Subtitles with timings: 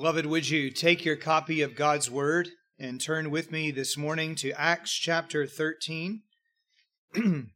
[0.00, 2.48] Beloved, would you take your copy of God's Word
[2.78, 6.22] and turn with me this morning to Acts chapter 13?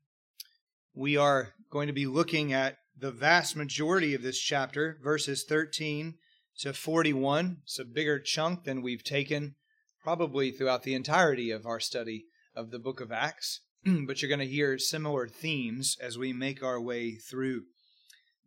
[0.95, 6.17] we are going to be looking at the vast majority of this chapter, verses 13
[6.59, 7.63] to 41.
[7.63, 9.55] It's a bigger chunk than we've taken
[10.03, 14.39] probably throughout the entirety of our study of the book of Acts, but you're going
[14.41, 17.63] to hear similar themes as we make our way through.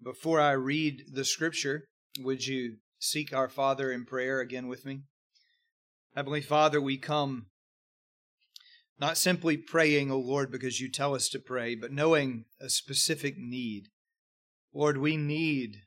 [0.03, 1.85] Before I read the scripture,
[2.19, 5.01] would you seek our Father in prayer again with me?
[6.15, 7.47] Heavenly Father, we come
[8.99, 13.37] not simply praying, O Lord, because you tell us to pray, but knowing a specific
[13.37, 13.89] need.
[14.73, 15.83] Lord, we need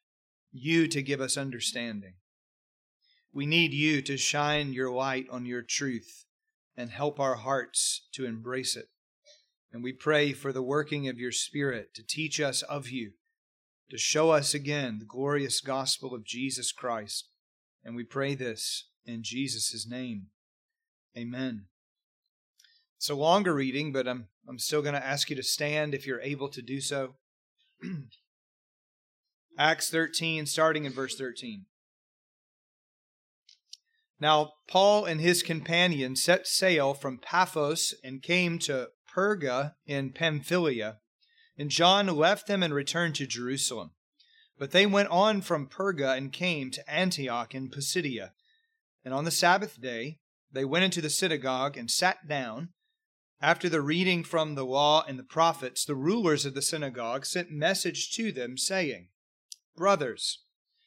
[0.53, 2.15] you to give us understanding.
[3.33, 6.25] We need you to shine your light on your truth
[6.77, 8.87] and help our hearts to embrace it.
[9.73, 13.13] And we pray for the working of your Spirit to teach us of you,
[13.91, 17.29] to show us again the glorious gospel of Jesus Christ.
[17.85, 20.27] And we pray this in Jesus' name.
[21.17, 21.67] Amen.
[22.97, 26.07] It's a longer reading, but I'm, I'm still going to ask you to stand if
[26.07, 27.15] you're able to do so.
[29.59, 31.65] Acts 13, starting in verse 13.
[34.21, 40.99] Now, Paul and his companions set sail from Paphos and came to Perga in Pamphylia.
[41.61, 43.91] And John left them and returned to Jerusalem.
[44.59, 48.33] But they went on from Perga and came to Antioch in Pisidia.
[49.05, 50.21] And on the Sabbath day,
[50.51, 52.71] they went into the synagogue and sat down.
[53.43, 57.51] After the reading from the law and the prophets, the rulers of the synagogue sent
[57.51, 59.09] message to them, saying,
[59.77, 60.39] Brothers,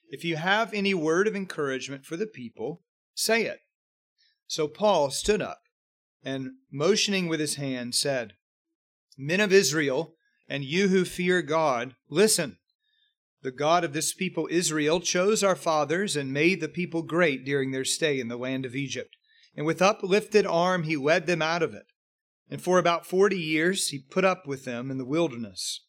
[0.09, 2.81] if you have any word of encouragement for the people,
[3.15, 3.59] Say it.
[4.47, 5.61] So Paul stood up
[6.23, 8.33] and, motioning with his hand, said,
[9.15, 10.15] Men of Israel,
[10.47, 12.57] and you who fear God, listen.
[13.41, 17.71] The God of this people Israel chose our fathers and made the people great during
[17.71, 19.15] their stay in the land of Egypt.
[19.55, 21.85] And with uplifted arm he led them out of it.
[22.49, 25.81] And for about forty years he put up with them in the wilderness.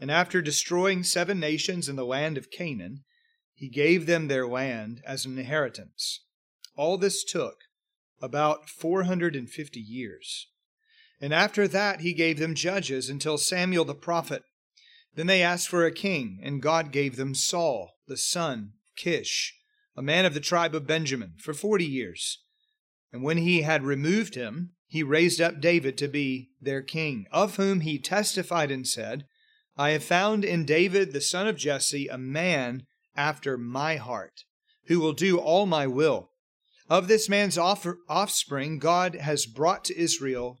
[0.00, 3.04] And after destroying seven nations in the land of Canaan,
[3.54, 6.24] he gave them their land as an inheritance.
[6.76, 7.56] All this took
[8.20, 10.48] about 450 years.
[11.20, 14.42] And after that, he gave them judges until Samuel the prophet.
[15.14, 19.54] Then they asked for a king, and God gave them Saul, the son of Kish,
[19.96, 22.42] a man of the tribe of Benjamin, for forty years.
[23.12, 27.56] And when he had removed him, he raised up David to be their king, of
[27.56, 29.24] whom he testified and said,
[29.76, 34.44] I have found in David the son of Jesse a man after my heart,
[34.86, 36.30] who will do all my will.
[36.88, 40.60] Of this man's offspring, God has brought to Israel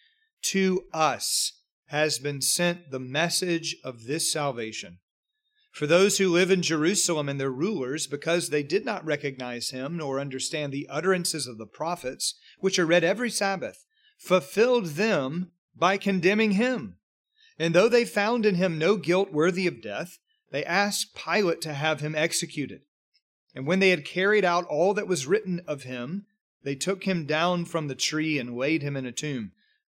[0.43, 1.53] to us
[1.87, 4.99] has been sent the message of this salvation.
[5.71, 9.97] For those who live in Jerusalem and their rulers, because they did not recognize him
[9.97, 13.85] nor understand the utterances of the prophets, which are read every Sabbath,
[14.17, 16.97] fulfilled them by condemning him.
[17.57, 20.17] And though they found in him no guilt worthy of death,
[20.51, 22.81] they asked Pilate to have him executed.
[23.55, 26.25] And when they had carried out all that was written of him,
[26.63, 29.51] they took him down from the tree and laid him in a tomb.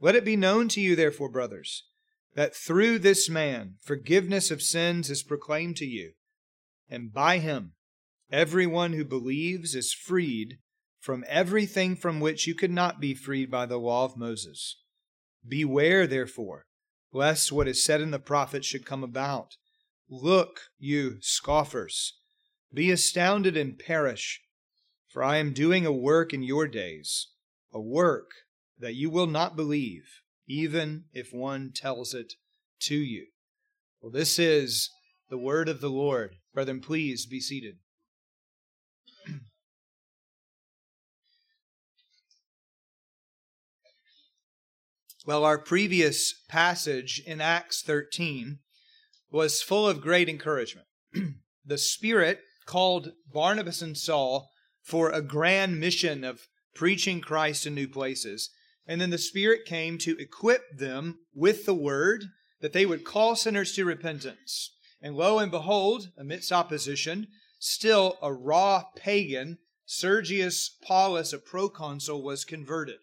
[0.00, 1.84] Let it be known to you, therefore, brothers,
[2.34, 6.12] that through this man forgiveness of sins is proclaimed to you,
[6.88, 7.72] and by him
[8.32, 10.58] everyone who believes is freed
[10.98, 14.82] from everything from which you could not be freed by the law of Moses.
[15.46, 16.66] Beware, therefore,
[17.12, 19.56] lest what is said in the prophets should come about.
[20.08, 22.18] Look, you scoffers,
[22.72, 24.40] be astounded and perish,
[25.08, 27.28] for I am doing a work in your days,
[27.72, 28.30] a work
[28.80, 30.04] that you will not believe,
[30.48, 32.34] even if one tells it
[32.80, 33.26] to you.
[34.00, 34.90] Well, this is
[35.28, 36.36] the word of the Lord.
[36.52, 37.76] Brethren, please be seated.
[45.26, 48.58] Well, our previous passage in Acts 13
[49.30, 50.86] was full of great encouragement.
[51.64, 54.48] the Spirit called Barnabas and Saul
[54.82, 58.50] for a grand mission of preaching Christ in new places.
[58.86, 62.24] And then the Spirit came to equip them with the word
[62.60, 64.74] that they would call sinners to repentance.
[65.00, 67.28] And lo and behold, amidst opposition,
[67.58, 72.98] still a raw pagan, Sergius Paulus, a proconsul, was converted.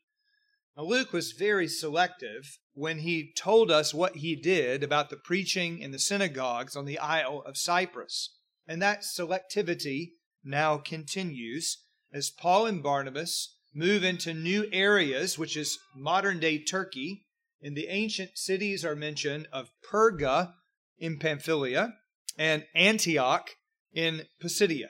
[0.75, 5.79] Now, Luke was very selective when he told us what he did about the preaching
[5.79, 8.35] in the synagogues on the Isle of Cyprus.
[8.68, 10.12] And that selectivity
[10.44, 11.83] now continues
[12.13, 17.25] as Paul and Barnabas move into new areas, which is modern day Turkey.
[17.62, 20.53] And the ancient cities are mentioned of Perga
[20.97, 21.94] in Pamphylia
[22.38, 23.51] and Antioch
[23.94, 24.89] in Pisidia.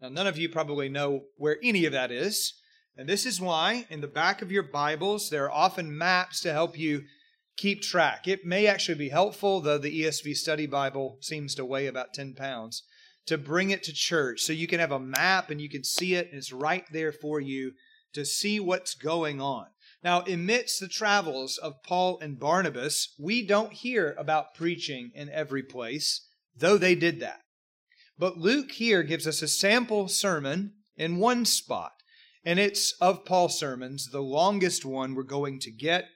[0.00, 2.54] Now, none of you probably know where any of that is.
[2.96, 6.52] And this is why in the back of your Bibles, there are often maps to
[6.52, 7.02] help you
[7.56, 8.26] keep track.
[8.28, 12.34] It may actually be helpful, though the ESV Study Bible seems to weigh about 10
[12.34, 12.84] pounds,
[13.26, 16.14] to bring it to church so you can have a map and you can see
[16.14, 17.72] it, and it's right there for you
[18.14, 19.66] to see what's going on.
[20.02, 25.62] Now, amidst the travels of Paul and Barnabas, we don't hear about preaching in every
[25.62, 26.26] place,
[26.56, 27.40] though they did that.
[28.16, 31.92] But Luke here gives us a sample sermon in one spot.
[32.44, 36.06] And it's of Paul's sermons, the longest one we're going to get.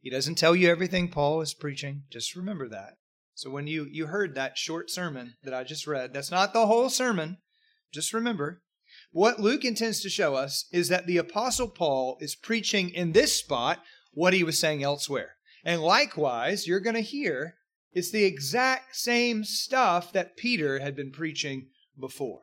[0.00, 2.04] He doesn't tell you everything Paul is preaching.
[2.10, 2.94] Just remember that.
[3.34, 6.66] So when you, you heard that short sermon that I just read, that's not the
[6.66, 7.38] whole sermon.
[7.92, 8.62] Just remember.
[9.12, 13.36] What Luke intends to show us is that the Apostle Paul is preaching in this
[13.36, 15.36] spot what he was saying elsewhere.
[15.64, 17.56] And likewise, you're going to hear
[17.92, 21.68] it's the exact same stuff that Peter had been preaching
[21.98, 22.42] before.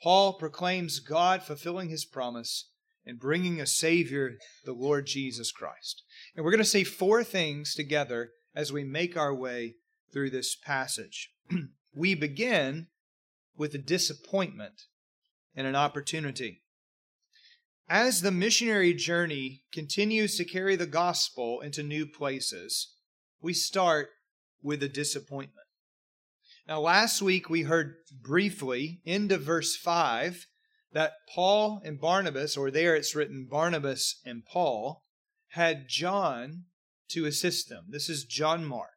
[0.00, 2.70] Paul proclaims God fulfilling his promise
[3.04, 6.04] and bringing a Savior, the Lord Jesus Christ.
[6.36, 9.74] And we're going to see four things together as we make our way
[10.12, 11.32] through this passage.
[11.94, 12.86] we begin
[13.56, 14.84] with a disappointment
[15.54, 16.62] and an opportunity.
[17.88, 22.94] As the missionary journey continues to carry the gospel into new places,
[23.42, 24.08] we start
[24.62, 25.66] with a disappointment.
[26.66, 30.46] Now, last week we heard briefly into verse 5
[30.92, 35.04] that Paul and Barnabas, or there it's written Barnabas and Paul,
[35.48, 36.64] had John
[37.10, 37.84] to assist them.
[37.90, 38.88] This is John Mark.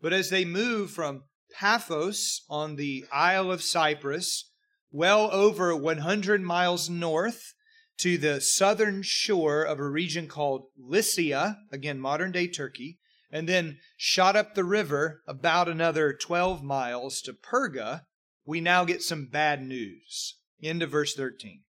[0.00, 4.52] But as they move from Paphos on the Isle of Cyprus,
[4.90, 7.54] well over 100 miles north
[7.98, 12.98] to the southern shore of a region called Lycia, again, modern day Turkey,
[13.30, 18.02] and then shot up the river about another 12 miles to Perga,
[18.44, 20.36] we now get some bad news.
[20.60, 21.62] Into verse 13.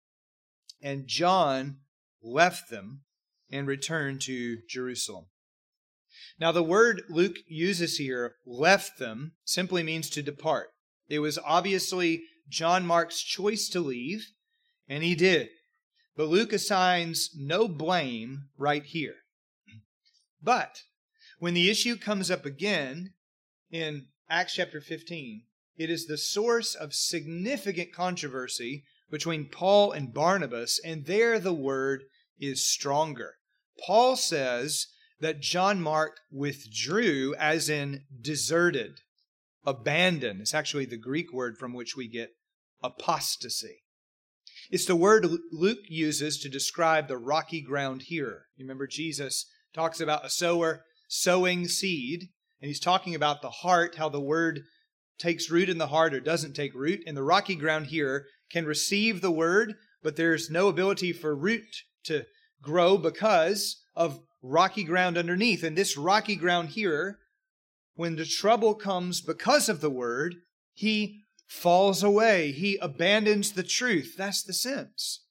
[0.82, 1.78] And John
[2.22, 3.02] left them
[3.50, 5.26] and returned to Jerusalem.
[6.40, 10.68] Now, the word Luke uses here, left them, simply means to depart.
[11.08, 14.28] It was obviously John Mark's choice to leave,
[14.88, 15.50] and he did.
[16.16, 19.16] But Luke assigns no blame right here.
[20.42, 20.84] But
[21.40, 23.14] when the issue comes up again
[23.72, 25.44] in Acts chapter 15,
[25.78, 32.04] it is the source of significant controversy between Paul and Barnabas, and there the word
[32.40, 33.36] is stronger.
[33.86, 34.88] Paul says
[35.20, 39.02] that John Mark withdrew, as in deserted,
[39.66, 40.42] abandoned.
[40.42, 42.32] It's actually the Greek word from which we get
[42.84, 43.84] apostasy.
[44.70, 48.46] It's the word Luke uses to describe the rocky ground here.
[48.56, 52.30] You remember Jesus talks about a sower sowing seed,
[52.62, 54.62] and he's talking about the heart, how the word
[55.20, 57.02] takes root in the heart or doesn't take root.
[57.06, 61.84] And the rocky ground here can receive the word, but there's no ability for root
[62.06, 62.26] to
[62.62, 65.64] grow because of rocky ground underneath.
[65.64, 67.20] And this rocky ground here,
[67.96, 70.36] when the trouble comes because of the word,
[70.74, 72.52] he falls away.
[72.52, 74.16] He abandons the truth.
[74.18, 75.26] That's the sense.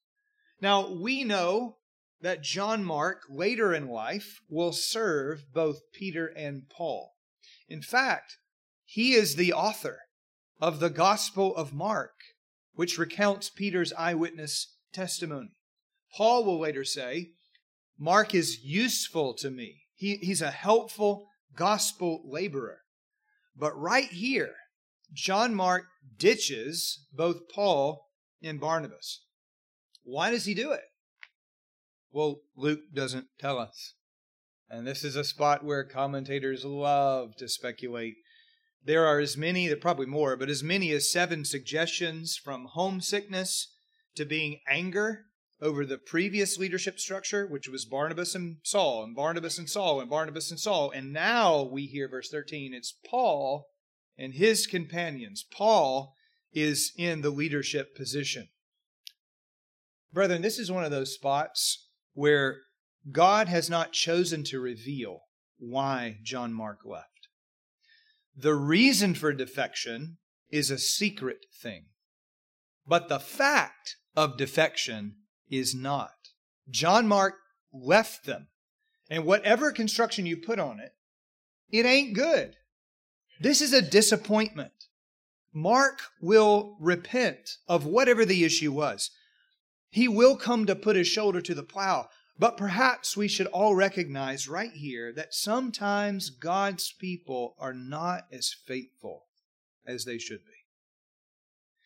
[0.60, 1.76] Now, we know
[2.20, 7.12] that John Mark later in life will serve both Peter and Paul.
[7.68, 8.38] In fact,
[8.84, 9.98] he is the author
[10.60, 12.14] of the Gospel of Mark,
[12.74, 15.50] which recounts Peter's eyewitness testimony.
[16.16, 17.32] Paul will later say,
[17.98, 19.82] Mark is useful to me.
[19.94, 22.80] He, he's a helpful gospel laborer.
[23.56, 24.54] But right here,
[25.12, 25.84] John Mark
[26.18, 28.08] ditches both Paul
[28.42, 29.24] and Barnabas.
[30.02, 30.82] Why does he do it?
[32.10, 33.94] Well, Luke doesn't tell us.
[34.68, 38.14] And this is a spot where commentators love to speculate.
[38.84, 43.72] There are as many, there probably more, but as many as seven suggestions from homesickness
[44.16, 45.26] to being anger
[45.60, 50.10] over the previous leadership structure, which was Barnabas and Saul, and Barnabas and Saul, and
[50.10, 50.90] Barnabas and Saul.
[50.90, 53.68] And now we hear, verse 13, it's Paul
[54.18, 55.44] and his companions.
[55.50, 56.14] Paul
[56.52, 58.48] is in the leadership position.
[60.12, 62.58] Brethren, this is one of those spots where
[63.10, 65.20] God has not chosen to reveal
[65.58, 67.28] why John Mark left.
[68.36, 70.18] The reason for defection
[70.50, 71.86] is a secret thing,
[72.86, 75.16] but the fact of defection
[75.58, 76.12] is not.
[76.68, 77.34] John Mark
[77.72, 78.48] left them,
[79.10, 80.94] and whatever construction you put on it,
[81.70, 82.56] it ain't good.
[83.40, 84.72] This is a disappointment.
[85.52, 89.10] Mark will repent of whatever the issue was.
[89.90, 92.08] He will come to put his shoulder to the plow.
[92.36, 98.52] But perhaps we should all recognize right here that sometimes God's people are not as
[98.66, 99.26] faithful
[99.86, 100.52] as they should be.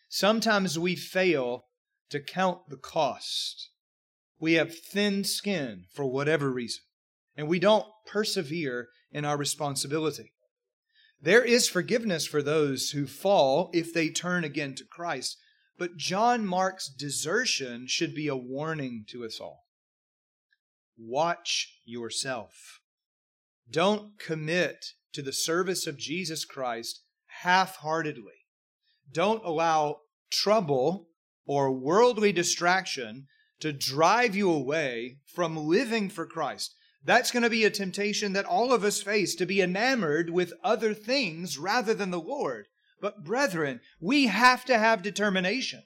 [0.08, 1.66] Sometimes we fail
[2.10, 3.70] to count the cost.
[4.38, 6.82] We have thin skin for whatever reason,
[7.36, 10.32] and we don't persevere in our responsibility.
[11.20, 15.36] There is forgiveness for those who fall if they turn again to Christ,
[15.76, 19.64] but John Mark's desertion should be a warning to us all.
[20.96, 22.80] Watch yourself.
[23.70, 27.02] Don't commit to the service of Jesus Christ
[27.42, 28.44] half heartedly.
[29.12, 29.98] Don't allow
[30.30, 31.08] trouble
[31.48, 33.26] or worldly distraction
[33.58, 36.74] to drive you away from living for Christ.
[37.02, 40.52] That's going to be a temptation that all of us face to be enamored with
[40.62, 42.66] other things rather than the Lord.
[43.00, 45.84] But brethren, we have to have determination.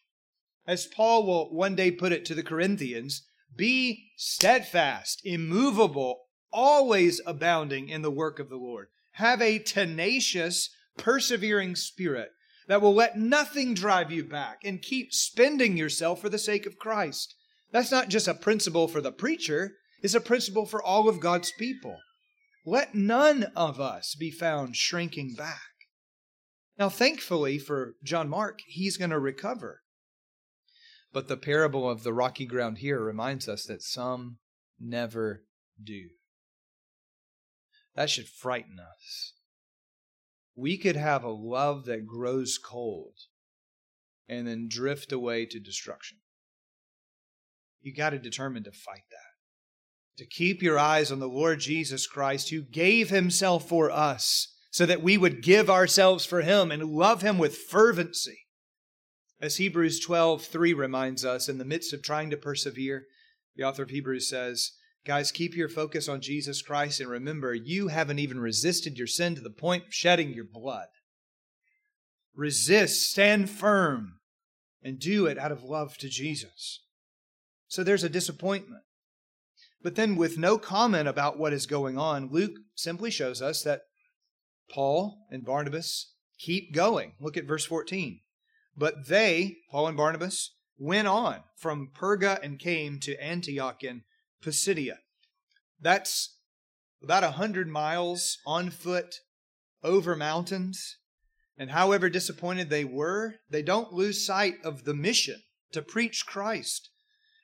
[0.66, 3.22] As Paul will one day put it to the Corinthians,
[3.54, 8.88] be steadfast, immovable, always abounding in the work of the Lord.
[9.12, 12.30] Have a tenacious, persevering spirit
[12.72, 16.78] that will let nothing drive you back and keep spending yourself for the sake of
[16.78, 17.34] Christ.
[17.70, 21.52] That's not just a principle for the preacher, it's a principle for all of God's
[21.58, 21.98] people.
[22.64, 25.60] Let none of us be found shrinking back.
[26.78, 29.82] Now, thankfully for John Mark, he's going to recover.
[31.12, 34.38] But the parable of the rocky ground here reminds us that some
[34.80, 35.42] never
[35.78, 36.08] do.
[37.96, 39.34] That should frighten us.
[40.54, 43.14] We could have a love that grows cold
[44.28, 46.18] and then drift away to destruction.
[47.80, 50.18] You got to determine to fight that.
[50.18, 54.86] To keep your eyes on the Lord Jesus Christ, who gave himself for us so
[54.86, 58.46] that we would give ourselves for him and love him with fervency.
[59.40, 63.06] As Hebrews 12, 3 reminds us, in the midst of trying to persevere,
[63.56, 64.72] the author of Hebrews says,
[65.04, 69.34] Guys, keep your focus on Jesus Christ and remember, you haven't even resisted your sin
[69.34, 70.86] to the point of shedding your blood.
[72.34, 74.20] Resist, stand firm,
[74.82, 76.84] and do it out of love to Jesus.
[77.66, 78.82] So there's a disappointment.
[79.82, 83.82] But then, with no comment about what is going on, Luke simply shows us that
[84.70, 87.14] Paul and Barnabas keep going.
[87.20, 88.20] Look at verse 14.
[88.76, 94.02] But they, Paul and Barnabas, went on from Perga and came to Antioch in
[94.42, 94.98] Pisidia.
[95.80, 96.36] That's
[97.02, 99.16] about a hundred miles on foot
[99.82, 100.98] over mountains.
[101.58, 106.90] And however disappointed they were, they don't lose sight of the mission to preach Christ.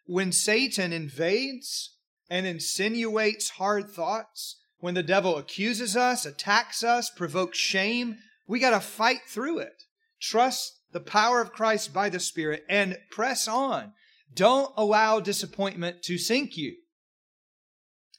[0.06, 1.94] When Satan invades
[2.30, 8.70] and insinuates hard thoughts, when the devil accuses us, attacks us, provokes shame, we got
[8.70, 9.82] to fight through it.
[10.20, 13.92] Trust the power of Christ by the Spirit and press on.
[14.32, 16.76] Don't allow disappointment to sink you.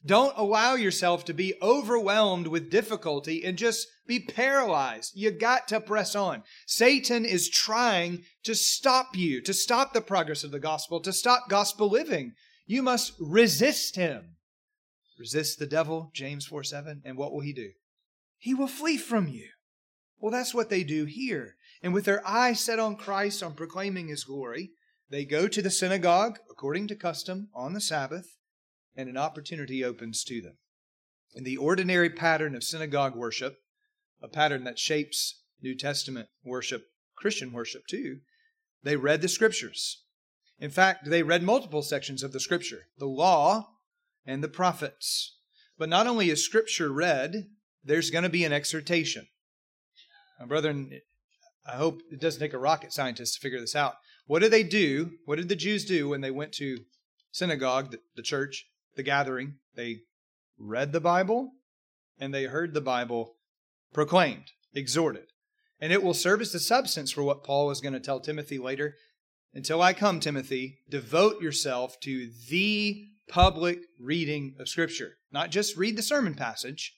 [0.05, 5.11] Don't allow yourself to be overwhelmed with difficulty and just be paralyzed.
[5.13, 6.43] You got to press on.
[6.65, 11.49] Satan is trying to stop you, to stop the progress of the gospel, to stop
[11.49, 12.33] gospel living.
[12.65, 14.37] You must resist him.
[15.19, 17.71] Resist the devil, James 4 7, and what will he do?
[18.37, 19.49] He will flee from you.
[20.17, 21.55] Well, that's what they do here.
[21.83, 24.71] And with their eyes set on Christ, on proclaiming his glory,
[25.09, 28.37] they go to the synagogue, according to custom, on the Sabbath,
[28.95, 30.57] and an opportunity opens to them.
[31.33, 33.57] In the ordinary pattern of synagogue worship,
[34.21, 38.19] a pattern that shapes New Testament worship, Christian worship too,
[38.83, 40.03] they read the scriptures.
[40.59, 43.69] In fact, they read multiple sections of the Scripture the law
[44.25, 45.37] and the prophets.
[45.77, 47.47] But not only is Scripture read,
[47.83, 49.27] there's going to be an exhortation.
[50.39, 51.01] Now, brethren,
[51.65, 53.95] I hope it doesn't take a rocket scientist to figure this out.
[54.25, 55.11] What did they do?
[55.25, 56.79] What did the Jews do when they went to
[57.31, 58.65] synagogue, the, the church,
[58.99, 59.53] the gathering?
[59.75, 60.01] They
[60.57, 61.53] read the Bible
[62.19, 63.37] and they heard the Bible
[63.93, 65.27] proclaimed, exhorted.
[65.79, 68.57] And it will serve as the substance for what Paul is going to tell Timothy
[68.57, 68.95] later.
[69.53, 75.13] Until I come, Timothy, devote yourself to the public reading of Scripture.
[75.31, 76.97] Not just read the sermon passage,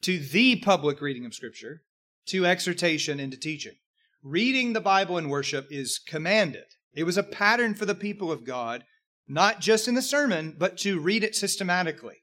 [0.00, 1.82] to the public reading of Scripture,
[2.26, 3.76] to exhortation and to teaching.
[4.24, 6.64] Reading the Bible in worship is commanded.
[6.92, 8.82] It was a pattern for the people of God,
[9.32, 12.16] not just in the sermon, but to read it systematically.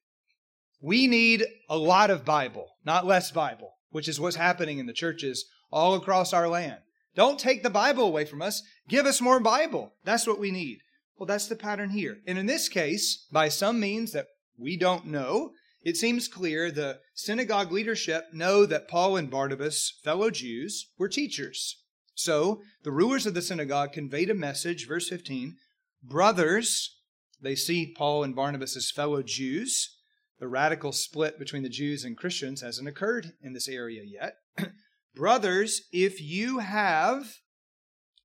[0.80, 4.94] We need a lot of Bible, not less Bible, which is what's happening in the
[4.94, 6.78] churches all across our land.
[7.16, 8.62] Don't take the Bible away from us.
[8.88, 9.94] Give us more Bible.
[10.04, 10.82] That's what we need.
[11.18, 12.20] Well, that's the pattern here.
[12.28, 17.00] And in this case, by some means that we don't know, it seems clear the
[17.16, 21.82] synagogue leadership know that Paul and Barnabas, fellow Jews, were teachers.
[22.14, 25.56] So the rulers of the synagogue conveyed a message, verse 15
[26.04, 26.99] Brothers,
[27.42, 29.98] they see Paul and Barnabas as fellow Jews.
[30.40, 34.36] The radical split between the Jews and Christians hasn't occurred in this area yet.
[35.16, 37.40] Brothers, if you have,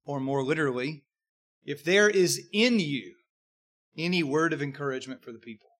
[0.04, 1.04] or more literally,
[1.64, 3.14] if there is in you
[3.96, 5.70] any word of encouragement for the people,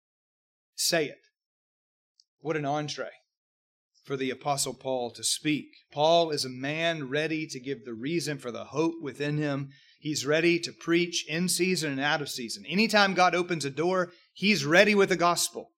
[0.74, 1.18] say it.
[2.40, 3.10] What an entree
[4.04, 5.66] for the Apostle Paul to speak.
[5.92, 9.70] Paul is a man ready to give the reason for the hope within him.
[10.04, 12.66] He's ready to preach in season and out of season.
[12.66, 15.70] Anytime God opens a door, he's ready with the gospel.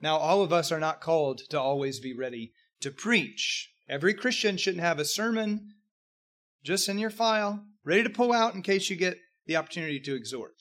[0.00, 3.70] Now, all of us are not called to always be ready to preach.
[3.88, 5.74] Every Christian shouldn't have a sermon
[6.64, 10.16] just in your file, ready to pull out in case you get the opportunity to
[10.16, 10.56] exhort.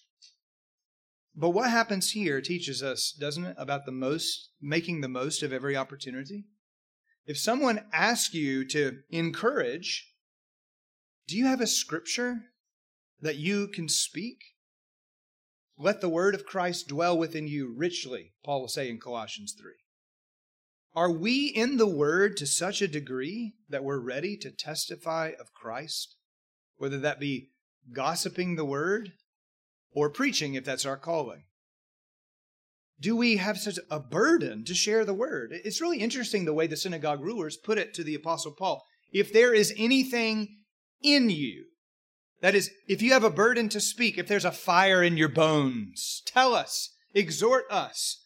[1.36, 5.52] But what happens here teaches us, doesn't it, about the most, making the most of
[5.52, 6.46] every opportunity?
[7.26, 10.14] If someone asks you to encourage,
[11.28, 12.44] do you have a scripture
[13.22, 14.38] that you can speak?
[15.78, 19.74] Let the word of Christ dwell within you richly, Paul will say in Colossians 3.
[20.96, 25.54] Are we in the word to such a degree that we're ready to testify of
[25.54, 26.16] Christ?
[26.78, 27.52] Whether that be
[27.94, 29.14] gossiping the word
[29.92, 31.44] or preaching, if that's our calling.
[33.00, 35.52] Do we have such a burden to share the word?
[35.64, 38.84] It's really interesting the way the synagogue rulers put it to the Apostle Paul.
[39.12, 40.58] If there is anything
[41.04, 41.66] in you
[42.42, 45.30] that is, if you have a burden to speak, if there's a fire in your
[45.30, 48.24] bones, tell us, exhort us.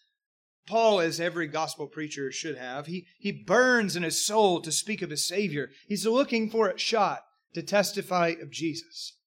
[0.67, 5.02] Paul, as every gospel preacher should have, he, he burns in his soul to speak
[5.02, 5.69] of his Savior.
[5.88, 7.21] He's looking for a shot
[7.54, 9.17] to testify of Jesus.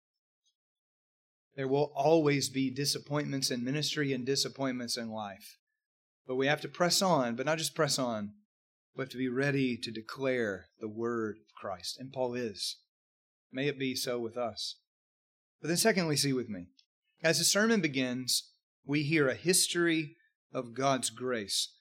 [1.57, 5.59] There will always be disappointments in ministry and disappointments in life.
[6.27, 8.33] But we have to press on, but not just press on.
[8.97, 11.99] We have to be ready to declare the word of Christ.
[11.99, 12.79] And Paul is.
[13.55, 14.77] May it be so with us.
[15.63, 16.67] But then, secondly, see with me.
[17.23, 18.51] As the sermon begins,
[18.85, 20.17] we hear a history
[20.53, 21.73] of God's grace.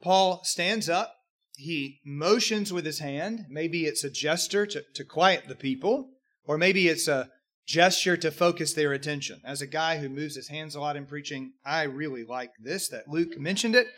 [0.00, 1.14] Paul stands up.
[1.56, 3.46] He motions with his hand.
[3.50, 6.10] Maybe it's a gesture to, to quiet the people,
[6.44, 7.28] or maybe it's a
[7.66, 9.40] gesture to focus their attention.
[9.44, 12.88] As a guy who moves his hands a lot in preaching, I really like this
[12.88, 13.88] that Luke mentioned it.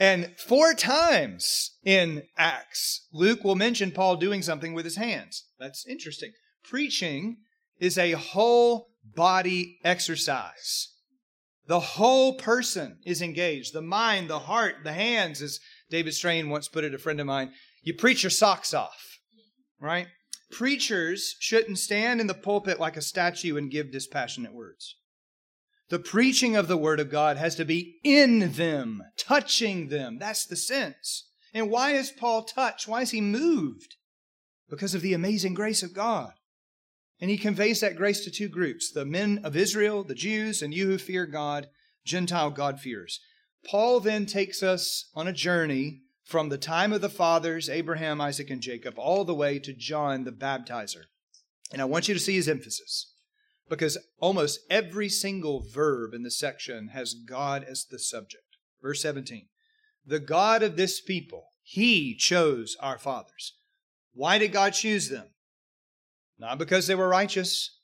[0.00, 5.46] And four times in Acts, Luke will mention Paul doing something with his hands.
[5.58, 6.32] That's interesting.
[6.62, 7.38] Preaching
[7.80, 10.94] is a whole body exercise.
[11.66, 13.74] The whole person is engaged.
[13.74, 17.26] The mind, the heart, the hands, as David Strain once put it, a friend of
[17.26, 17.52] mine.
[17.82, 19.18] You preach your socks off,
[19.80, 20.06] right?
[20.50, 24.96] Preachers shouldn't stand in the pulpit like a statue and give dispassionate words.
[25.90, 30.18] The preaching of the Word of God has to be in them, touching them.
[30.18, 31.30] That's the sense.
[31.54, 32.86] And why is Paul touched?
[32.86, 33.96] Why is he moved?
[34.68, 36.32] Because of the amazing grace of God.
[37.20, 40.74] And he conveys that grace to two groups the men of Israel, the Jews, and
[40.74, 41.68] you who fear God,
[42.04, 43.18] Gentile God-fearers.
[43.64, 48.50] Paul then takes us on a journey from the time of the fathers, Abraham, Isaac,
[48.50, 51.04] and Jacob, all the way to John the baptizer.
[51.72, 53.14] And I want you to see his emphasis
[53.68, 58.44] because almost every single verb in the section has God as the subject.
[58.82, 59.46] Verse 17
[60.06, 63.54] The God of this people, he chose our fathers.
[64.12, 65.28] Why did God choose them?
[66.38, 67.78] Not because they were righteous.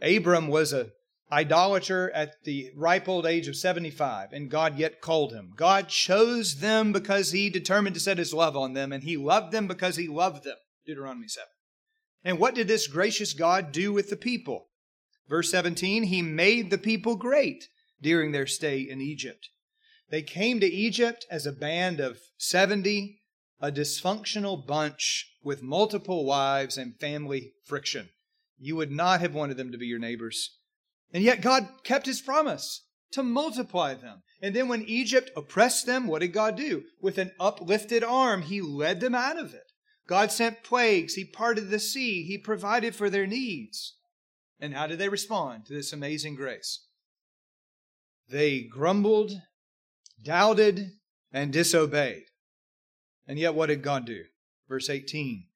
[0.00, 0.90] Abram was a
[1.32, 5.52] idolater at the ripe old age of 75, and God yet called him.
[5.56, 9.52] God chose them because he determined to set his love on them, and he loved
[9.52, 10.56] them because he loved them.
[10.86, 11.46] Deuteronomy 7.
[12.24, 14.68] And what did this gracious God do with the people?
[15.28, 17.68] Verse 17, he made the people great
[18.00, 19.48] during their stay in Egypt.
[20.10, 23.20] They came to Egypt as a band of 70,
[23.60, 28.10] a dysfunctional bunch with multiple wives and family friction.
[28.58, 30.58] You would not have wanted them to be your neighbors.
[31.12, 32.82] And yet God kept his promise
[33.12, 34.22] to multiply them.
[34.42, 36.84] And then when Egypt oppressed them, what did God do?
[37.00, 39.72] With an uplifted arm, he led them out of it.
[40.06, 43.96] God sent plagues, he parted the sea, he provided for their needs.
[44.60, 46.86] And how did they respond to this amazing grace?
[48.28, 49.32] They grumbled,
[50.22, 50.92] doubted,
[51.32, 52.24] and disobeyed.
[53.26, 54.24] And yet, what did God do?
[54.68, 55.46] Verse 18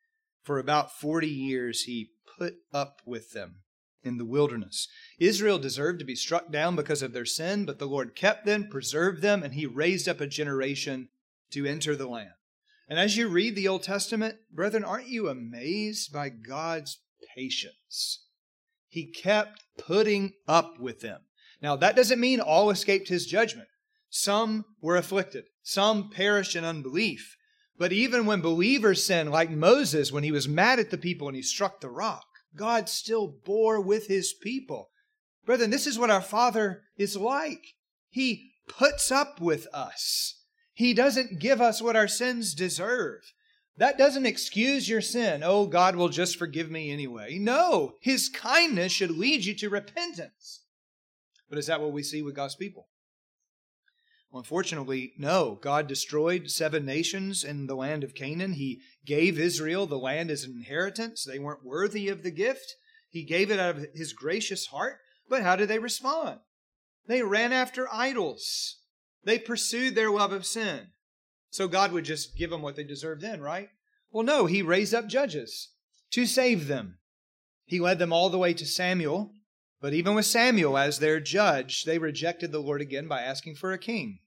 [0.43, 3.57] For about 40 years he put up with them
[4.03, 4.89] in the wilderness.
[5.19, 8.69] Israel deserved to be struck down because of their sin, but the Lord kept them,
[8.69, 11.09] preserved them, and he raised up a generation
[11.51, 12.31] to enter the land.
[12.89, 17.01] And as you read the Old Testament, brethren, aren't you amazed by God's
[17.37, 18.25] patience?
[18.89, 21.21] He kept putting up with them.
[21.61, 23.69] Now, that doesn't mean all escaped his judgment.
[24.11, 27.37] Some were afflicted, some perished in unbelief.
[27.77, 31.37] But even when believers sinned, like Moses, when he was mad at the people and
[31.37, 32.25] he struck the rock,
[32.57, 34.91] God still bore with his people.
[35.45, 37.75] Brethren, this is what our Father is like.
[38.09, 40.43] He puts up with us.
[40.73, 43.21] He doesn't give us what our sins deserve.
[43.79, 45.43] That doesn't excuse your sin.
[45.45, 47.39] Oh, God will just forgive me anyway.
[47.39, 50.65] No, His kindness should lead you to repentance.
[51.49, 52.89] But is that what we see with God's people?
[54.31, 55.59] Well, unfortunately, no.
[55.63, 58.55] God destroyed seven nations in the land of Canaan.
[58.55, 61.25] He gave Israel the land as an inheritance.
[61.25, 62.75] They weren't worthy of the gift.
[63.09, 64.99] He gave it out of his gracious heart.
[65.29, 66.41] But how did they respond?
[67.07, 68.81] They ran after idols.
[69.25, 70.89] They pursued their love of sin.
[71.51, 73.71] So God would just give them what they deserved then, right?
[74.11, 75.71] Well, no, He raised up judges
[76.13, 76.99] to save them.
[77.65, 79.33] He led them all the way to Samuel,
[79.81, 83.73] but even with Samuel as their judge, they rejected the Lord again by asking for
[83.73, 84.21] a king.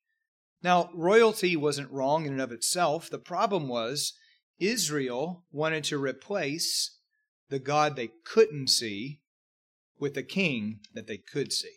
[0.64, 3.10] Now, royalty wasn't wrong in and of itself.
[3.10, 4.14] The problem was
[4.60, 6.98] Israel wanted to replace
[7.50, 9.22] the God they couldn't see
[10.00, 11.76] with a king that they could see.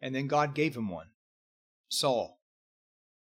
[0.00, 1.08] And then God gave him one
[1.88, 2.41] Saul.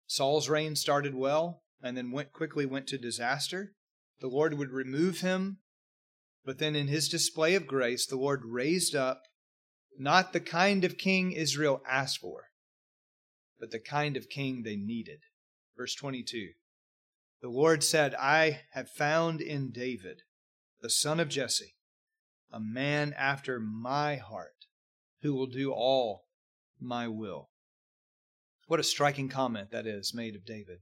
[0.06, 3.74] Saul's reign started well and then went quickly went to disaster.
[4.20, 5.58] The Lord would remove him
[6.44, 9.22] but then in his display of grace, the Lord raised up
[9.98, 12.48] not the kind of king Israel asked for,
[13.58, 15.20] but the kind of king they needed.
[15.76, 16.50] Verse 22
[17.40, 20.22] The Lord said, I have found in David,
[20.82, 21.76] the son of Jesse,
[22.52, 24.66] a man after my heart,
[25.22, 26.26] who will do all
[26.78, 27.48] my will.
[28.66, 30.78] What a striking comment that is made of David.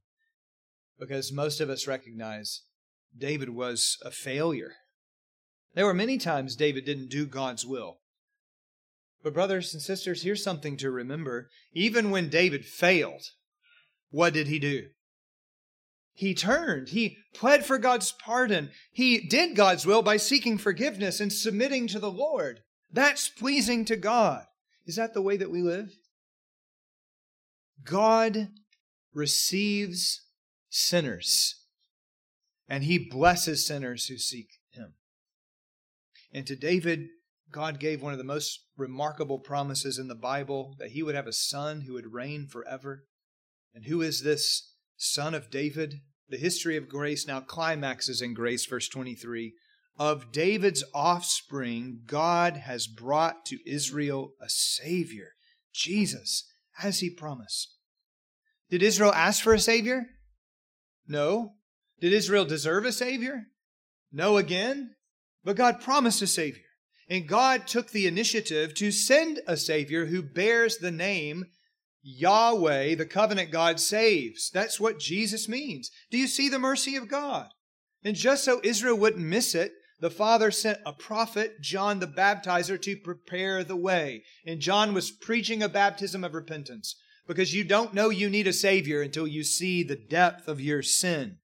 [0.99, 2.63] Because most of us recognize
[3.17, 4.73] David was a failure
[5.75, 7.99] there were many times David didn't do God's will.
[9.23, 11.49] But, brothers and sisters, here's something to remember.
[11.73, 13.23] Even when David failed,
[14.11, 14.89] what did he do?
[16.15, 16.91] He turned.
[16.91, 18.71] He pled for God's pardon.
[18.93, 22.61] He did God's will by seeking forgiveness and submitting to the Lord.
[22.93, 24.45] That's pleasing to God.
[24.85, 25.95] Is that the way that we live?
[27.85, 28.49] God
[29.15, 30.23] receives
[30.69, 31.55] sinners,
[32.69, 34.95] and he blesses sinners who seek him.
[36.33, 37.09] And to David,
[37.51, 41.27] God gave one of the most remarkable promises in the Bible that he would have
[41.27, 43.05] a son who would reign forever.
[43.75, 45.97] And who is this son of David?
[46.29, 49.53] The history of grace now climaxes in grace, verse 23.
[49.99, 55.33] Of David's offspring, God has brought to Israel a Savior,
[55.75, 56.51] Jesus,
[56.83, 57.77] as he promised.
[58.71, 60.07] Did Israel ask for a Savior?
[61.07, 61.55] No.
[62.01, 63.49] Did Israel deserve a Savior?
[64.11, 64.95] No again.
[65.45, 66.63] But God promised a Savior.
[67.09, 71.45] And God took the initiative to send a Savior who bears the name
[72.03, 74.51] Yahweh, the covenant God saves.
[74.51, 75.91] That's what Jesus means.
[76.11, 77.49] Do you see the mercy of God?
[78.03, 82.77] And just so Israel wouldn't miss it, the Father sent a prophet, John the Baptizer,
[82.83, 84.25] to prepare the way.
[84.45, 88.53] And John was preaching a baptism of repentance because you don't know you need a
[88.53, 91.39] Savior until you see the depth of your sin.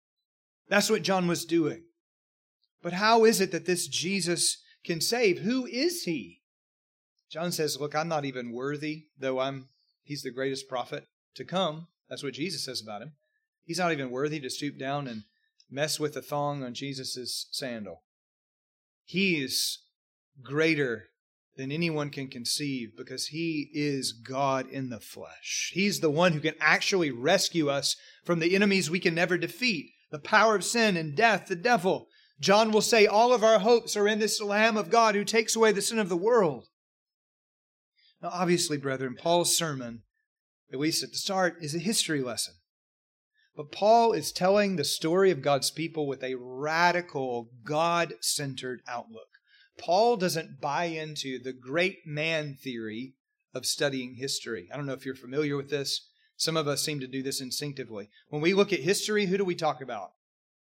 [0.68, 1.84] That's what John was doing.
[2.82, 5.38] But how is it that this Jesus can save?
[5.38, 6.40] Who is he?
[7.30, 9.68] John says, Look, I'm not even worthy, though I'm
[10.02, 11.04] he's the greatest prophet
[11.36, 11.86] to come.
[12.08, 13.12] That's what Jesus says about him.
[13.62, 15.22] He's not even worthy to stoop down and
[15.70, 18.02] mess with the thong on Jesus' sandal.
[19.08, 19.78] He is
[20.42, 21.08] greater
[21.56, 25.70] than anyone can conceive because he is God in the flesh.
[25.72, 29.92] He's the one who can actually rescue us from the enemies we can never defeat
[30.10, 32.08] the power of sin and death, the devil.
[32.38, 35.56] John will say, All of our hopes are in this Lamb of God who takes
[35.56, 36.66] away the sin of the world.
[38.20, 40.02] Now, obviously, brethren, Paul's sermon,
[40.70, 42.54] at least at the start, is a history lesson.
[43.58, 49.26] But Paul is telling the story of God's people with a radical, God centered outlook.
[49.76, 53.14] Paul doesn't buy into the great man theory
[53.52, 54.68] of studying history.
[54.72, 56.08] I don't know if you're familiar with this.
[56.36, 58.10] Some of us seem to do this instinctively.
[58.28, 60.10] When we look at history, who do we talk about?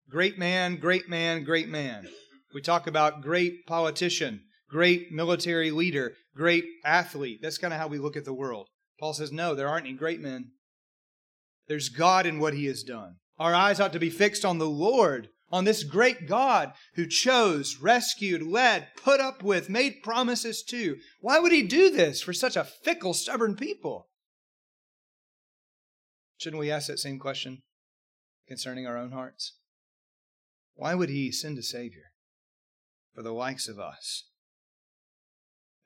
[0.09, 2.09] Great man, great man, great man.
[2.53, 7.39] We talk about great politician, great military leader, great athlete.
[7.41, 8.67] That's kind of how we look at the world.
[8.99, 10.51] Paul says, no, there aren't any great men.
[11.71, 13.15] There's God in what he has done.
[13.39, 17.77] Our eyes ought to be fixed on the Lord, on this great God who chose,
[17.77, 20.97] rescued, led, put up with, made promises to.
[21.21, 24.09] Why would he do this for such a fickle, stubborn people?
[26.35, 27.61] Shouldn't we ask that same question
[28.49, 29.53] concerning our own hearts?
[30.73, 32.11] Why would he send a Savior
[33.15, 34.25] for the likes of us?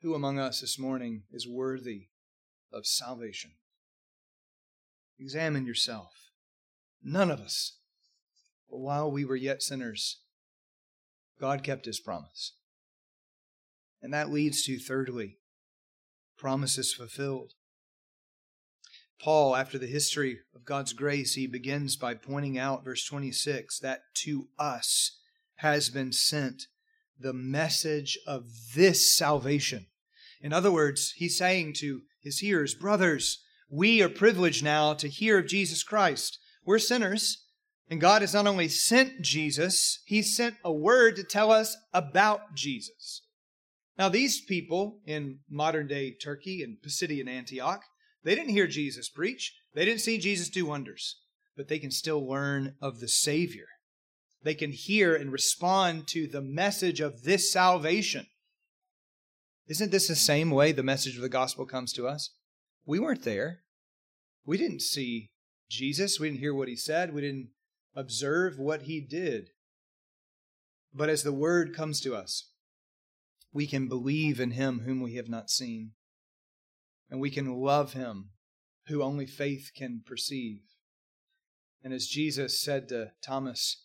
[0.02, 2.08] Who among us this morning is worthy
[2.72, 3.52] of salvation?
[5.18, 6.30] Examine yourself.
[7.02, 7.78] None of us.
[8.70, 10.20] But while we were yet sinners,
[11.40, 12.52] God kept his promise.
[14.02, 15.38] And that leads to, thirdly,
[16.36, 17.52] promises fulfilled.
[19.20, 24.02] Paul, after the history of God's grace, he begins by pointing out, verse 26, that
[24.24, 25.18] to us
[25.56, 26.64] has been sent
[27.18, 29.86] the message of this salvation.
[30.42, 35.38] In other words, he's saying to his hearers, brothers, we are privileged now to hear
[35.38, 36.38] of Jesus Christ.
[36.64, 37.44] We're sinners,
[37.88, 42.54] and God has not only sent Jesus, He sent a word to tell us about
[42.54, 43.22] Jesus.
[43.98, 47.82] Now, these people in modern day Turkey and Pisidian Antioch,
[48.22, 49.54] they didn't hear Jesus preach.
[49.74, 51.16] They didn't see Jesus do wonders,
[51.56, 53.66] but they can still learn of the Savior.
[54.42, 58.26] They can hear and respond to the message of this salvation.
[59.66, 62.30] Isn't this the same way the message of the gospel comes to us?
[62.86, 63.60] We weren't there.
[64.46, 65.30] We didn't see
[65.68, 66.20] Jesus.
[66.20, 67.12] We didn't hear what he said.
[67.12, 67.50] We didn't
[67.94, 69.50] observe what he did.
[70.94, 72.50] But as the word comes to us,
[73.52, 75.92] we can believe in him whom we have not seen
[77.10, 78.30] and we can love him
[78.88, 80.60] who only faith can perceive.
[81.82, 83.84] And as Jesus said to Thomas,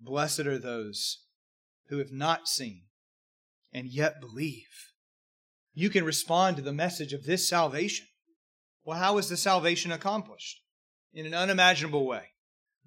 [0.00, 1.24] Blessed are those
[1.88, 2.84] who have not seen
[3.72, 4.92] and yet believe.
[5.74, 8.06] You can respond to the message of this salvation.
[8.90, 10.62] Well, how was the salvation accomplished?
[11.14, 12.30] In an unimaginable way.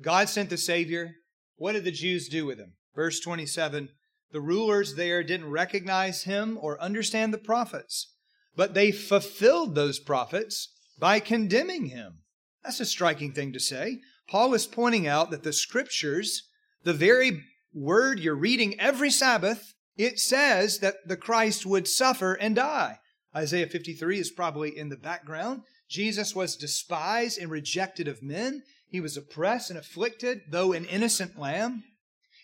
[0.01, 1.15] God sent the Savior.
[1.55, 2.73] What did the Jews do with him?
[2.93, 3.87] Verse 27
[4.33, 8.15] The rulers there didn't recognize him or understand the prophets.
[8.53, 12.23] But they fulfilled those prophets by condemning him.
[12.65, 14.01] That's a striking thing to say.
[14.27, 16.49] Paul is pointing out that the scriptures,
[16.83, 22.57] the very word you're reading every Sabbath, it says that the Christ would suffer and
[22.57, 22.99] die.
[23.33, 25.61] Isaiah 53 is probably in the background.
[25.89, 28.63] Jesus was despised and rejected of men.
[28.87, 31.83] He was oppressed and afflicted, though an innocent lamb.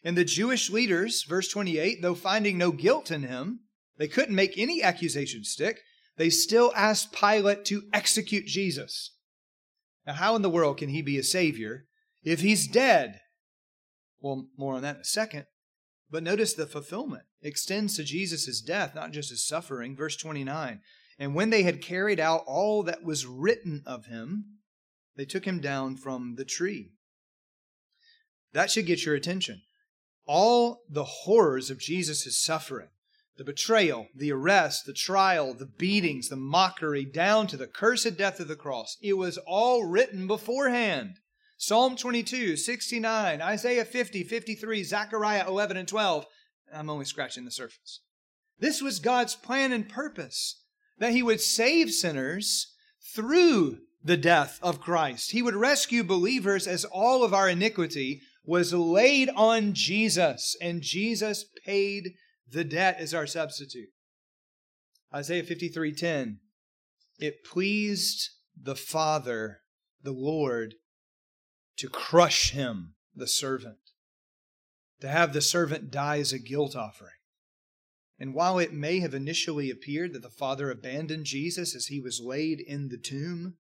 [0.04, 3.62] And the Jewish leaders, verse 28, though finding no guilt in him,
[3.97, 5.80] they couldn't make any accusation stick
[6.19, 9.15] they still asked Pilate to execute Jesus.
[10.06, 11.86] Now, how in the world can he be a Savior
[12.23, 13.21] if he's dead?
[14.19, 15.45] Well, more on that in a second.
[16.12, 19.95] But notice the fulfillment extends to Jesus' death, not just his suffering.
[19.95, 20.82] Verse 29
[21.20, 24.46] And when they had carried out all that was written of him,
[25.18, 26.94] they took him down from the tree.
[28.54, 29.62] That should get your attention.
[30.26, 32.88] All the horrors of Jesus' suffering
[33.38, 38.42] the betrayal, the arrest, the trial, the beatings, the mockery, down to the cursed death
[38.42, 38.98] of the cross.
[39.02, 41.20] It was all written beforehand.
[41.58, 46.26] Psalm 22, 69, Isaiah 50, 53, Zechariah 11 and 12.
[46.74, 48.02] I'm only scratching the surface.
[48.60, 50.62] This was God's plan and purpose
[51.00, 52.74] that He would save sinners
[53.14, 55.32] through the death of Christ.
[55.32, 61.46] He would rescue believers as all of our iniquity was laid on Jesus, and Jesus
[61.66, 62.14] paid
[62.50, 63.90] the debt as our substitute.
[65.14, 66.40] Isaiah 53:10
[67.18, 69.62] It pleased the Father,
[70.02, 70.76] the Lord,
[71.78, 73.92] to crush him, the servant,
[75.02, 77.19] to have the servant die as a guilt offering.
[78.20, 82.22] And while it may have initially appeared that the Father abandoned Jesus as he was
[82.24, 83.56] laid in the tomb,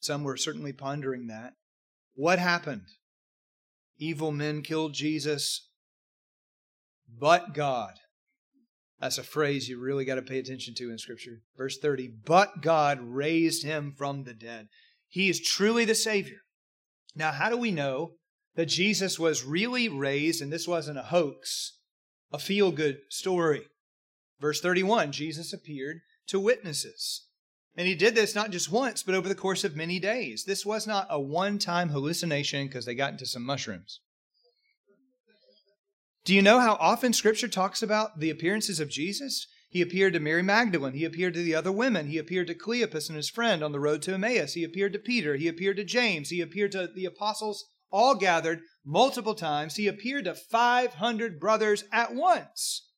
[0.00, 1.54] some were certainly pondering that.
[2.14, 2.86] What happened?
[3.98, 5.68] Evil men killed Jesus,
[7.08, 7.94] but God
[9.00, 11.40] that's a phrase you really got to pay attention to in Scripture.
[11.56, 14.68] Verse 30 But God raised him from the dead.
[15.08, 16.40] He is truly the Savior.
[17.16, 18.12] Now, how do we know
[18.54, 21.78] that Jesus was really raised and this wasn't a hoax
[22.32, 23.62] a feel good story.
[24.40, 27.26] Verse 31 Jesus appeared to witnesses.
[27.76, 30.44] And he did this not just once, but over the course of many days.
[30.44, 34.00] This was not a one time hallucination because they got into some mushrooms.
[36.24, 39.46] Do you know how often Scripture talks about the appearances of Jesus?
[39.70, 40.94] He appeared to Mary Magdalene.
[40.94, 42.08] He appeared to the other women.
[42.08, 44.54] He appeared to Cleopas and his friend on the road to Emmaus.
[44.54, 45.36] He appeared to Peter.
[45.36, 46.30] He appeared to James.
[46.30, 49.76] He appeared to the apostles, all gathered multiple times.
[49.76, 52.89] He appeared to 500 brothers at once.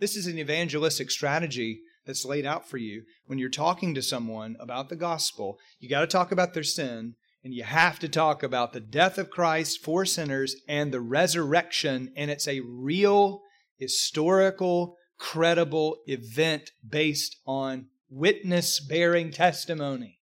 [0.00, 4.56] This is an evangelistic strategy that's laid out for you when you're talking to someone
[4.58, 5.58] about the gospel.
[5.78, 9.18] You got to talk about their sin and you have to talk about the death
[9.18, 12.12] of Christ for sinners and the resurrection.
[12.16, 13.42] And it's a real,
[13.76, 20.18] historical, credible event based on witness bearing testimony.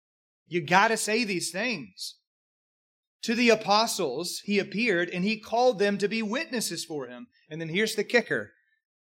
[0.48, 2.18] You got to say these things.
[3.24, 7.26] To the apostles, he appeared and he called them to be witnesses for him.
[7.50, 8.52] And then here's the kicker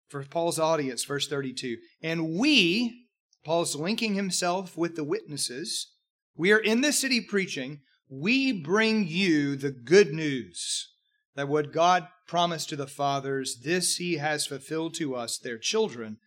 [0.08, 1.78] for Paul's audience, verse 32.
[2.02, 3.06] And we,
[3.44, 5.91] Paul's linking himself with the witnesses,
[6.38, 7.82] we are in this city preaching.
[8.10, 10.91] We bring you the good news
[11.36, 16.18] that what God promised to the fathers, this he has fulfilled to us, their children,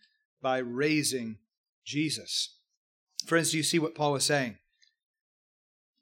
[0.41, 1.37] by raising
[1.85, 2.55] Jesus.
[3.25, 4.57] Friends, do you see what Paul is saying?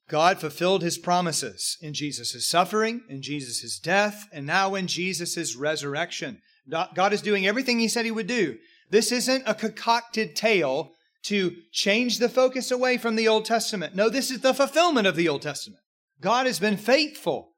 [0.10, 6.42] God fulfilled his promises in Jesus' suffering, in Jesus' death, and now in Jesus' resurrection.
[6.70, 8.58] God is doing everything he said he would do.
[8.90, 13.96] This isn't a concocted tale to change the focus away from the Old Testament.
[13.96, 15.82] No, this is the fulfillment of the Old Testament.
[16.22, 17.54] God has been faithful.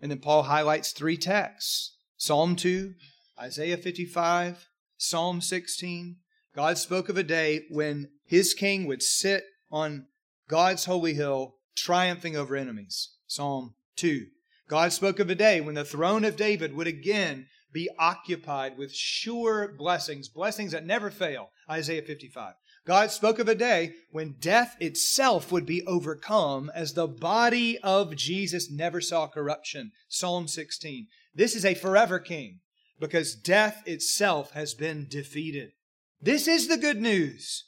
[0.00, 2.94] And then Paul highlights three texts Psalm 2,
[3.38, 6.16] Isaiah 55, Psalm 16.
[6.54, 10.06] God spoke of a day when his king would sit on
[10.48, 13.10] God's holy hill, triumphing over enemies.
[13.26, 14.26] Psalm 2.
[14.68, 18.90] God spoke of a day when the throne of David would again be occupied with
[18.90, 21.50] sure blessings, blessings that never fail.
[21.70, 22.54] Isaiah 55.
[22.86, 28.16] God spoke of a day when death itself would be overcome as the body of
[28.16, 29.92] Jesus never saw corruption.
[30.08, 31.08] Psalm 16.
[31.34, 32.60] This is a forever king
[32.98, 35.72] because death itself has been defeated.
[36.18, 37.64] This is the good news.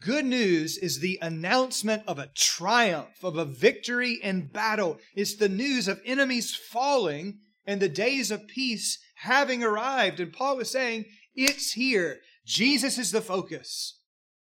[0.00, 4.98] Good news is the announcement of a triumph, of a victory in battle.
[5.14, 10.20] It's the news of enemies falling and the days of peace having arrived.
[10.20, 12.18] And Paul was saying, it's here.
[12.44, 13.98] Jesus is the focus.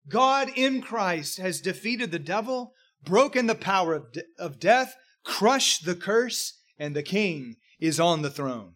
[0.07, 5.85] God in Christ has defeated the devil, broken the power of, de- of death, crushed
[5.85, 8.75] the curse, and the king is on the throne.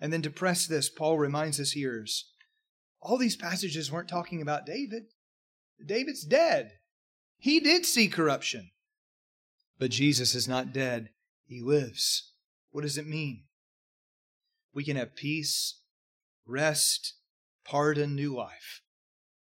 [0.00, 2.28] And then to press this, Paul reminds his hearers
[3.02, 5.02] all these passages weren't talking about David.
[5.84, 6.70] David's dead.
[7.36, 8.70] He did see corruption.
[9.76, 11.08] But Jesus is not dead,
[11.44, 12.32] he lives.
[12.70, 13.42] What does it mean?
[14.74, 15.80] We can have peace,
[16.46, 17.14] rest,
[17.64, 18.82] pardon, new life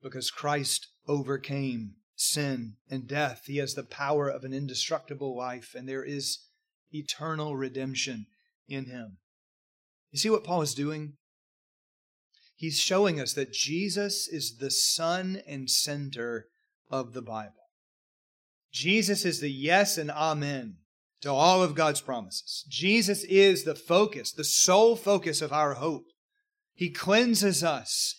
[0.02, 3.44] because Christ overcame sin and death.
[3.46, 6.40] He has the power of an indestructible life, and there is
[6.92, 8.28] eternal redemption
[8.68, 9.18] in him.
[10.12, 11.14] You see what Paul is doing?
[12.56, 16.48] He's showing us that Jesus is the sun and center
[16.90, 17.54] of the Bible.
[18.72, 20.78] Jesus is the yes and amen
[21.22, 22.64] to all of God's promises.
[22.70, 26.06] Jesus is the focus, the sole focus of our hope.
[26.74, 28.16] He cleanses us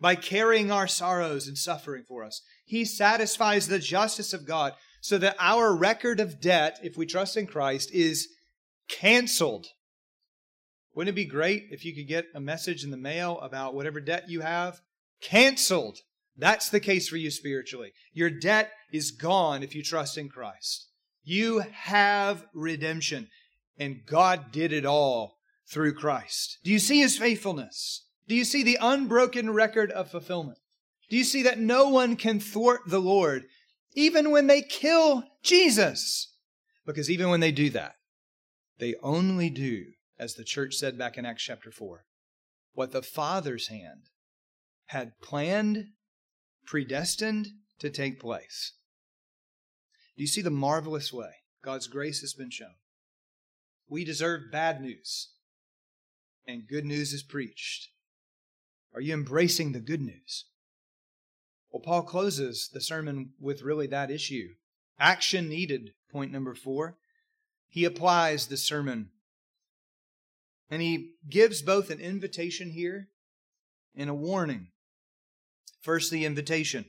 [0.00, 2.42] by carrying our sorrows and suffering for us.
[2.64, 7.36] He satisfies the justice of God so that our record of debt, if we trust
[7.36, 8.28] in Christ, is
[8.88, 9.66] canceled.
[10.94, 14.00] Wouldn't it be great if you could get a message in the mail about whatever
[14.00, 14.80] debt you have?
[15.22, 15.98] Canceled.
[16.36, 17.92] That's the case for you spiritually.
[18.12, 20.88] Your debt is gone if you trust in Christ.
[21.24, 23.28] You have redemption,
[23.78, 25.38] and God did it all
[25.70, 26.58] through Christ.
[26.64, 28.06] Do you see his faithfulness?
[28.28, 30.58] Do you see the unbroken record of fulfillment?
[31.08, 33.44] Do you see that no one can thwart the Lord,
[33.94, 36.34] even when they kill Jesus?
[36.86, 37.96] Because even when they do that,
[38.78, 39.84] they only do,
[40.18, 42.04] as the church said back in Acts chapter 4,
[42.72, 44.08] what the Father's hand
[44.86, 45.88] had planned,
[46.66, 47.48] predestined
[47.78, 48.72] to take place.
[50.16, 51.30] Do you see the marvelous way
[51.64, 52.74] God's grace has been shown?
[53.88, 55.30] We deserve bad news,
[56.46, 57.88] and good news is preached.
[58.94, 60.46] Are you embracing the good news?
[61.70, 64.48] Well, Paul closes the sermon with really that issue.
[64.98, 66.98] Action needed, point number four.
[67.68, 69.10] He applies the sermon.
[70.70, 73.08] And he gives both an invitation here
[73.96, 74.68] and a warning.
[75.80, 76.84] First, the invitation.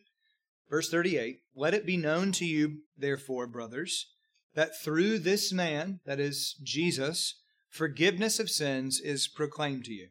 [0.69, 4.11] Verse 38 Let it be known to you, therefore, brothers,
[4.55, 7.39] that through this man, that is Jesus,
[7.69, 10.09] forgiveness of sins is proclaimed to you.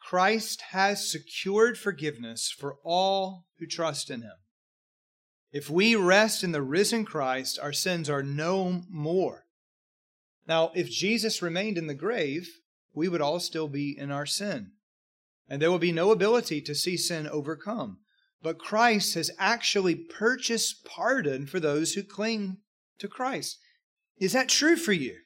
[0.00, 4.32] Christ has secured forgiveness for all who trust in him.
[5.52, 9.46] If we rest in the risen Christ, our sins are no more.
[10.46, 12.48] Now, if Jesus remained in the grave,
[12.94, 14.72] we would all still be in our sin.
[15.48, 17.98] And there would be no ability to see sin overcome.
[18.42, 22.58] But Christ has actually purchased pardon for those who cling
[22.98, 23.58] to Christ.
[24.18, 25.16] Is that true for you?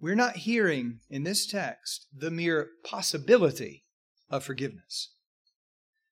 [0.00, 3.84] We're not hearing in this text the mere possibility
[4.30, 5.10] of forgiveness.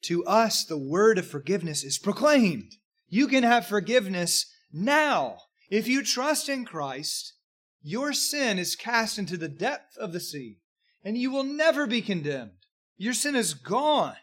[0.02, 2.76] To us, the word of forgiveness is proclaimed.
[3.08, 5.38] You can have forgiveness now.
[5.70, 7.34] If you trust in Christ,
[7.82, 10.58] your sin is cast into the depth of the sea,
[11.04, 12.52] and you will never be condemned.
[12.96, 14.16] Your sin is gone.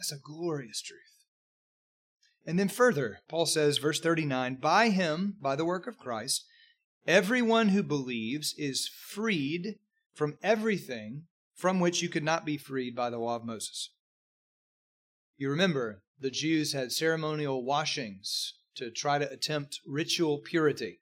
[0.00, 1.26] That's a glorious truth.
[2.46, 6.46] And then further, Paul says, verse 39 By him, by the work of Christ,
[7.06, 9.78] everyone who believes is freed
[10.14, 11.24] from everything
[11.54, 13.90] from which you could not be freed by the law of Moses.
[15.36, 21.00] You remember, the Jews had ceremonial washings to try to attempt ritual purity,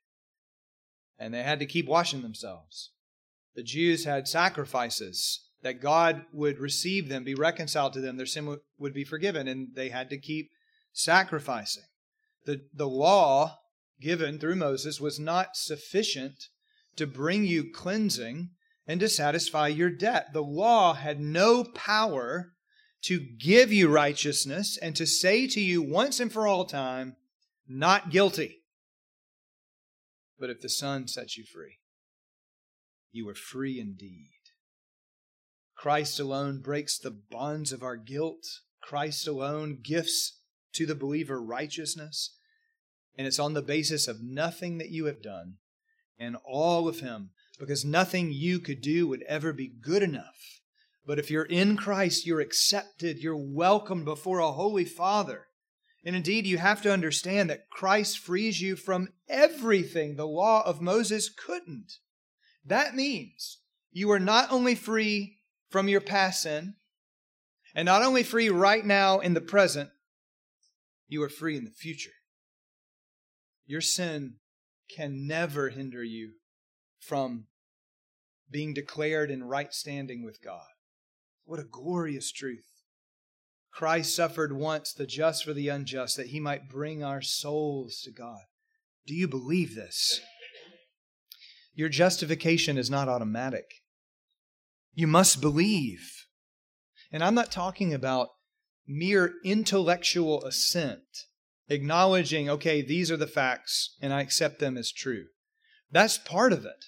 [1.21, 2.91] and they had to keep washing themselves.
[3.55, 8.59] The Jews had sacrifices that God would receive them, be reconciled to them, their sin
[8.79, 10.51] would be forgiven, and they had to keep
[10.93, 11.85] sacrificing.
[12.45, 13.59] The, the law
[14.01, 16.49] given through Moses was not sufficient
[16.97, 18.51] to bring you cleansing
[18.87, 20.33] and to satisfy your debt.
[20.33, 22.53] The law had no power
[23.03, 27.17] to give you righteousness and to say to you once and for all time,
[27.69, 28.63] not guilty.
[30.39, 31.79] But if the Son sets you free,
[33.13, 34.31] you are free indeed.
[35.79, 38.45] Christ alone breaks the bonds of our guilt.
[38.83, 40.41] Christ alone gifts
[40.75, 42.37] to the believer righteousness.
[43.17, 45.55] And it's on the basis of nothing that you have done
[46.19, 50.61] and all of Him, because nothing you could do would ever be good enough.
[51.07, 55.47] But if you're in Christ, you're accepted, you're welcomed before a holy Father.
[56.05, 60.81] And indeed, you have to understand that Christ frees you from everything the law of
[60.81, 61.99] Moses couldn't.
[62.65, 63.59] That means
[63.93, 65.38] you are not only free
[65.71, 66.75] from your past sin.
[67.75, 69.91] And not only free right now in the present,
[71.07, 72.11] you are free in the future.
[73.67, 74.37] Your sin
[74.95, 76.33] can never hinder you
[77.01, 77.47] from
[78.51, 80.67] being declared in right standing with God.
[81.45, 82.65] What a glorious truth.
[83.71, 88.11] Christ suffered once, the just for the unjust, that he might bring our souls to
[88.11, 88.41] God.
[89.07, 90.21] Do you believe this?
[91.75, 93.67] Your justification is not automatic.
[94.99, 96.27] You must believe.
[97.13, 98.31] And I'm not talking about
[98.85, 101.27] mere intellectual assent,
[101.69, 105.27] acknowledging, okay, these are the facts and I accept them as true.
[105.89, 106.87] That's part of it.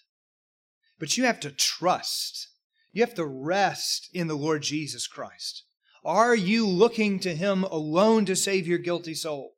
[0.99, 2.49] But you have to trust.
[2.91, 5.63] You have to rest in the Lord Jesus Christ.
[6.05, 9.53] Are you looking to Him alone to save your guilty soul?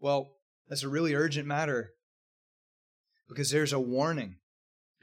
[0.00, 0.32] Well,
[0.68, 1.92] that's a really urgent matter
[3.28, 4.38] because there's a warning.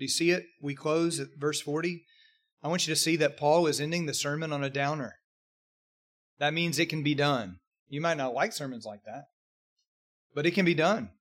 [0.04, 0.48] Do you see it?
[0.60, 2.04] We close at verse 40.
[2.62, 5.16] I want you to see that Paul is ending the sermon on a downer.
[6.40, 7.60] That means it can be done.
[7.88, 9.28] You might not like sermons like that,
[10.36, 11.12] but it can be done.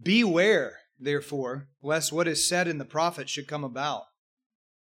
[0.00, 4.04] Beware, therefore, lest what is said in the prophet should come about.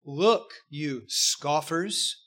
[0.04, 2.22] Look, you scoffers,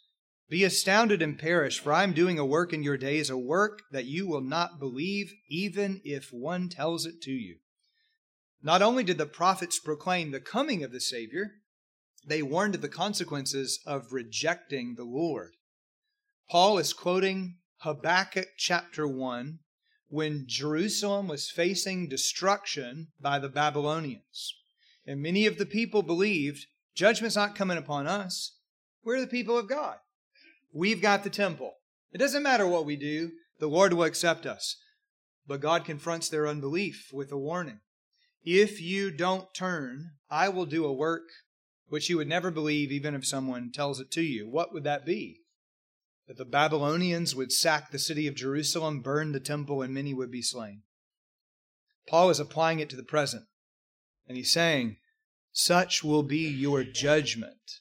[0.50, 3.84] be astounded and perish, for I am doing a work in your days, a work
[3.92, 7.58] that you will not believe, even if one tells it to you.
[8.66, 11.52] Not only did the prophets proclaim the coming of the Savior,
[12.26, 15.52] they warned of the consequences of rejecting the Lord.
[16.50, 19.60] Paul is quoting Habakkuk chapter 1
[20.08, 24.56] when Jerusalem was facing destruction by the Babylonians.
[25.06, 28.58] And many of the people believed judgment's not coming upon us.
[29.04, 29.98] We're the people of God.
[30.74, 31.76] We've got the temple.
[32.12, 34.78] It doesn't matter what we do, the Lord will accept us.
[35.46, 37.82] But God confronts their unbelief with a warning.
[38.46, 41.24] If you don't turn, I will do a work
[41.88, 44.48] which you would never believe even if someone tells it to you.
[44.48, 45.42] What would that be?
[46.28, 50.32] That the Babylonians would sack the city of Jerusalem, burn the temple, and many would
[50.32, 50.84] be slain.
[52.08, 53.46] Paul is applying it to the present,
[54.28, 54.98] and he's saying,
[55.52, 57.80] Such will be your judgment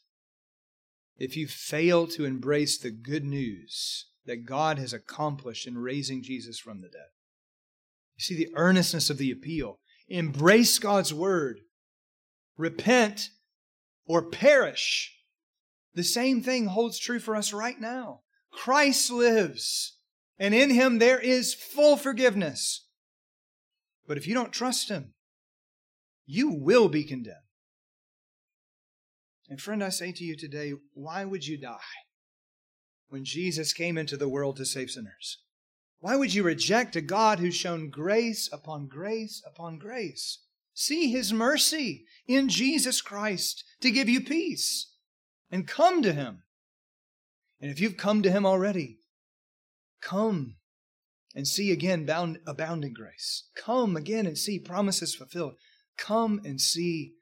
[1.19, 6.59] if you fail to embrace the good news that God has accomplished in raising Jesus
[6.59, 7.09] from the dead.
[8.17, 9.81] You see the earnestness of the appeal.
[10.09, 11.61] Embrace God's word.
[12.57, 13.31] Repent
[14.07, 15.13] or perish.
[15.95, 18.21] The same thing holds true for us right now.
[18.51, 19.97] Christ lives,
[20.39, 22.87] and in him there is full forgiveness.
[24.07, 25.15] But if you don't trust him,
[26.27, 27.39] you will be condemned.
[29.49, 31.79] And friend, I say to you today, why would you die
[33.09, 35.39] when Jesus came into the world to save sinners?
[36.05, 40.41] Why would you reject a God who's shown grace upon grace upon grace?
[40.75, 44.93] See his mercy in Jesus Christ to give you peace
[45.51, 46.43] and come to him.
[47.59, 48.99] And if you've come to him already,
[50.03, 50.57] come
[51.35, 53.45] and see again bound, abounding grace.
[53.57, 55.55] Come again and see promises fulfilled.
[55.97, 57.15] Come and see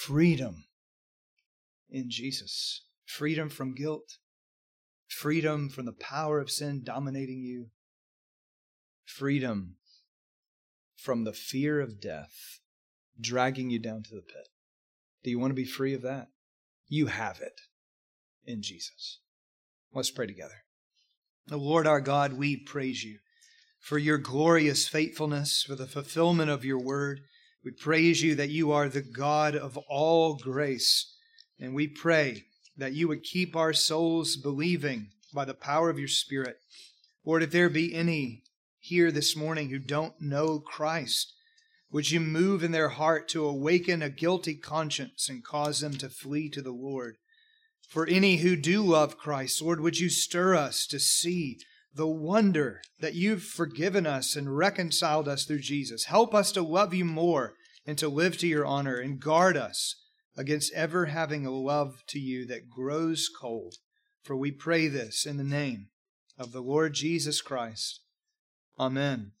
[0.00, 0.64] freedom
[1.88, 4.18] in Jesus freedom from guilt,
[5.06, 7.70] freedom from the power of sin dominating you,
[9.06, 9.76] freedom
[10.96, 12.60] from the fear of death
[13.20, 14.48] dragging you down to the pit.
[15.24, 16.28] Do you want to be free of that?
[16.88, 17.60] You have it
[18.44, 19.18] in Jesus.
[19.92, 20.64] Let's pray together.
[21.50, 23.18] O Lord our God, we praise you
[23.80, 27.20] for your glorious faithfulness, for the fulfillment of your word.
[27.64, 31.14] We praise you that you are the God of all grace.
[31.58, 32.44] And we pray
[32.76, 36.56] that you would keep our souls believing by the power of your Spirit.
[37.24, 38.42] Lord, if there be any
[38.86, 41.32] here this morning who don't know Christ,
[41.90, 46.08] would you move in their heart to awaken a guilty conscience and cause them to
[46.08, 47.16] flee to the Lord?
[47.88, 51.58] For any who do love Christ, Lord, would you stir us to see
[51.96, 56.04] the wonder that you've forgiven us and reconciled us through Jesus.
[56.04, 57.54] Help us to love you more
[57.86, 59.96] and to live to your honor and guard us
[60.36, 63.76] against ever having a love to you that grows cold.
[64.22, 65.88] For we pray this in the name
[66.38, 68.00] of the Lord Jesus Christ.
[68.78, 69.32] Amen.